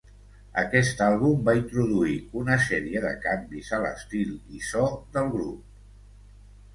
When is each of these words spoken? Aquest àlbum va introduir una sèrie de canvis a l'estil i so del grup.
Aquest 0.59 1.01
àlbum 1.07 1.41
va 1.49 1.53
introduir 1.57 2.15
una 2.43 2.57
sèrie 2.67 3.03
de 3.03 3.11
canvis 3.25 3.69
a 3.77 3.81
l'estil 3.83 4.31
i 4.61 4.63
so 4.69 4.83
del 5.19 5.31
grup. 5.35 5.85